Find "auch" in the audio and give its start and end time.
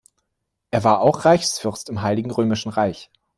1.01-1.25